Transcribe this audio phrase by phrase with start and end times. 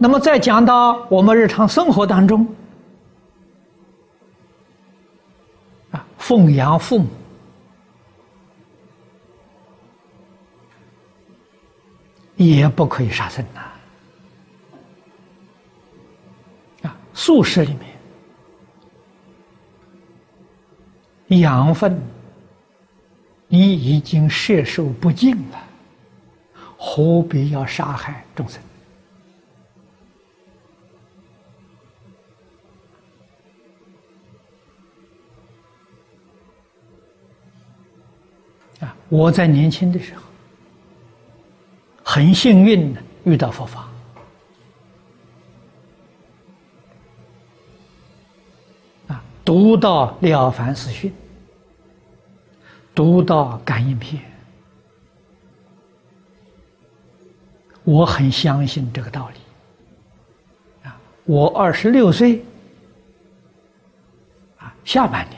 [0.00, 2.46] 那么再讲到我们日常生活当中，
[5.90, 7.08] 啊，奉养父母，
[12.36, 13.60] 也不可以杀生呐。
[16.88, 17.76] 啊，素食里
[21.26, 22.00] 面，养分
[23.48, 25.58] 你已经摄受不尽了，
[26.78, 28.62] 何必要杀害众生？
[38.80, 38.94] 啊！
[39.08, 40.22] 我在年轻的时候，
[42.02, 43.88] 很幸运的遇到佛法，
[49.08, 51.10] 啊，读到《了凡四训》，
[52.94, 54.22] 读到《感应篇》，
[57.84, 60.88] 我很相信这个道理。
[60.88, 62.44] 啊，我二十六岁，
[64.58, 65.37] 啊，下半年。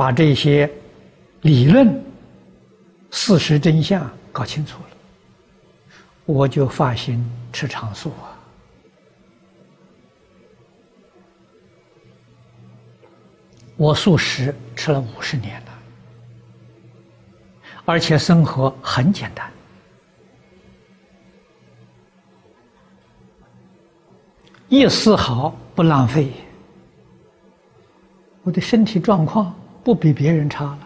[0.00, 0.66] 把这些
[1.42, 2.02] 理论、
[3.10, 4.96] 事实真相搞清楚了，
[6.24, 8.32] 我就发心吃长素啊！
[13.76, 15.78] 我素食吃了五十年了，
[17.84, 19.52] 而且生活很简单，
[24.70, 26.32] 一丝毫不浪费，
[28.44, 29.54] 我的身体状况。
[29.82, 30.78] 不比别人差了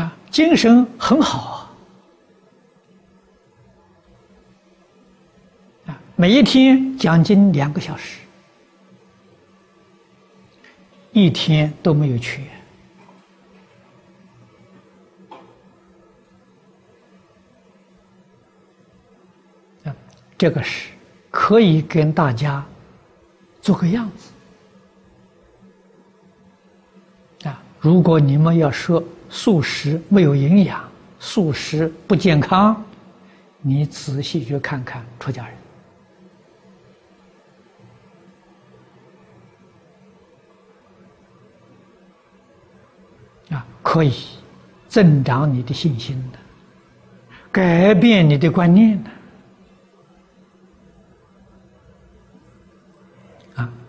[0.00, 0.16] 啊！
[0.30, 1.68] 精神很好
[5.86, 6.00] 啊！
[6.16, 8.20] 每一天讲经两个小时，
[11.12, 12.42] 一天都没有缺
[19.84, 19.94] 啊！
[20.36, 20.95] 这个是。
[21.46, 22.66] 可以跟大家
[23.62, 24.32] 做个样子
[27.48, 27.62] 啊！
[27.78, 30.82] 如果你们要说素食没有营养，
[31.20, 32.84] 素食不健康，
[33.60, 35.46] 你仔细去看看出家
[43.48, 44.12] 人啊，可以
[44.88, 46.38] 增长你的信心的，
[47.52, 49.10] 改变你的观念的。
[53.56, 53.76] 啊。